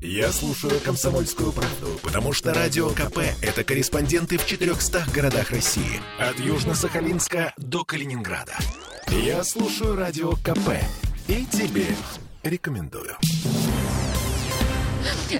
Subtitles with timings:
[0.00, 6.00] Я слушаю «Комсомольскую правду», потому что «Радио КП»— это корреспонденты в 400 городах России.
[6.18, 8.56] От Южно-Сахалинска до Калининграда.
[9.08, 10.70] Я слушаю «Радио КП»
[11.28, 11.86] и тебе
[12.42, 13.16] рекомендую.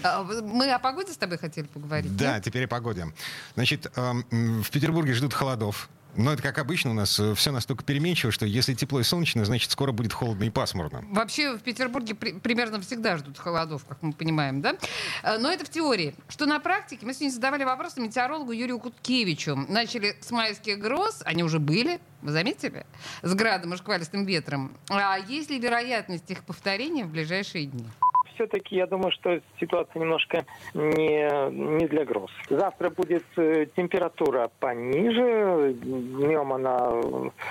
[0.03, 2.17] А, Мы о погоде с тобой хотели поговорить?
[2.17, 2.45] Да, нет?
[2.45, 3.13] теперь о погоде.
[3.55, 5.89] Значит, эм, в Петербурге ждут холодов.
[6.17, 9.71] Но это, как обычно, у нас все настолько переменчиво, что если тепло и солнечно, значит,
[9.71, 11.05] скоро будет холодно и пасмурно.
[11.11, 14.77] Вообще в Петербурге при- примерно всегда ждут холодов, как мы понимаем, да?
[15.23, 16.15] Э, Но это в теории.
[16.29, 17.07] Что на практике?
[17.07, 19.57] Мы сегодня задавали вопросы метеорологу Юрию Куткевичу.
[19.69, 22.87] Начали с майских гроз, они уже были, вы заметили?
[23.23, 24.73] С градом и шквалистым ветром.
[24.91, 27.87] А есть ли вероятность их повторения в ближайшие дни?
[28.35, 32.31] Все-таки я думаю, что ситуация немножко не, не для гроз.
[32.49, 36.93] Завтра будет э, температура пониже, днем она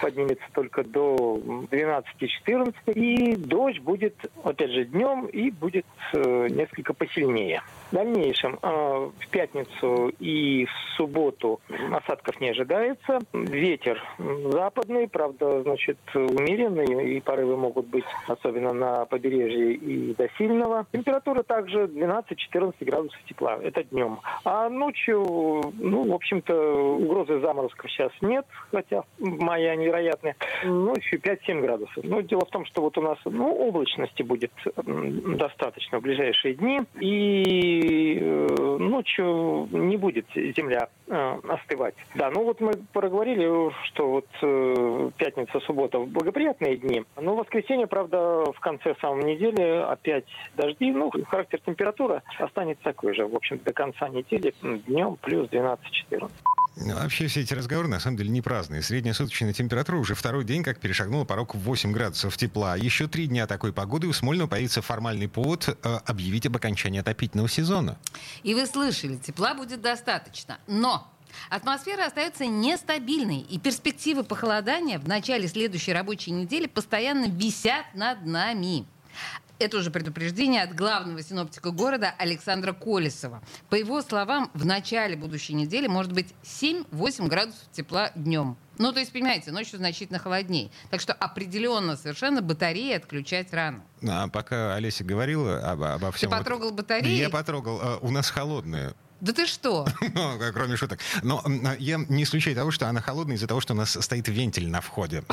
[0.01, 1.39] поднимется только до
[1.71, 7.61] 12-14, и дождь будет, опять же, днем и будет э, несколько посильнее.
[7.91, 11.59] В дальнейшем, э, в пятницу и в субботу
[11.91, 13.19] осадков не ожидается.
[13.33, 20.70] Ветер западный, правда, значит, умеренный, и порывы могут быть, особенно на побережье, и до сильного.
[20.91, 23.57] Температура также 12-14 градусов тепла.
[23.61, 24.19] Это днем.
[24.43, 25.21] А ночью,
[25.77, 26.53] ну, в общем-то,
[26.95, 30.35] угрозы заморозков сейчас нет, хотя мае они вероятны.
[30.63, 32.03] Ночью 5-7 градусов.
[32.03, 36.81] Но дело в том, что вот у нас ну, облачности будет достаточно в ближайшие дни.
[36.99, 41.95] И э, ночью не будет земля э, остывать.
[42.15, 47.03] Да, ну вот мы проговорили, что вот э, пятница, суббота благоприятные дни.
[47.19, 50.91] Но воскресенье, правда, в конце самой недели опять дожди.
[50.91, 53.25] Ну, характер температуры останется такой же.
[53.25, 56.29] В общем, до конца недели днем плюс 12-14.
[56.77, 58.81] Ну, Вообще все эти разговоры на самом деле не праздные.
[58.81, 62.77] Средняя суточная температура уже второй день как перешагнула порог в 8 градусов тепла.
[62.77, 67.49] Еще три дня такой погоды у Смольного появится формальный повод э, объявить об окончании отопительного
[67.49, 67.97] сезона.
[68.43, 70.59] И вы слышали, тепла будет достаточно.
[70.67, 71.11] Но
[71.49, 78.85] атмосфера остается нестабильной, и перспективы похолодания в начале следующей рабочей недели постоянно висят над нами.
[79.61, 83.43] Это уже предупреждение от главного синоптика города Александра Колесова.
[83.69, 88.57] По его словам, в начале будущей недели может быть 7-8 градусов тепла днем.
[88.79, 90.71] Ну, то есть, понимаете, ночью значительно холоднее.
[90.89, 93.83] Так что определенно совершенно батареи отключать рано.
[94.07, 96.31] А пока Олеся говорила об- обо Ты всем...
[96.31, 97.19] вот- потрогал батареи?
[97.19, 97.79] Я потрогал.
[97.79, 98.95] Э, У нас холодная.
[99.19, 99.85] Да ты что?
[100.15, 100.99] Ну, кроме шуток.
[101.21, 104.27] Но м, я не исключаю того, что она холодная из-за того, что у нас стоит
[104.27, 105.23] вентиль на входе.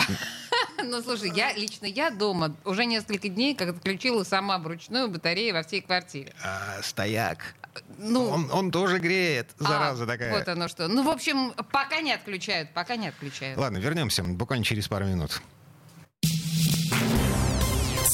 [0.84, 5.62] Ну, слушай, я лично я дома уже несколько дней как отключила сама вручную батарею во
[5.62, 6.33] всей квартире.
[6.43, 7.55] А, стояк.
[7.99, 10.33] Ну, Он, он тоже греет, а, зараза такая.
[10.33, 10.89] Вот оно что.
[10.89, 13.59] Ну, в общем, пока не отключают, пока не отключают.
[13.59, 15.41] Ладно, вернемся буквально через пару минут.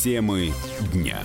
[0.02, 0.52] Темы
[0.92, 1.20] дня.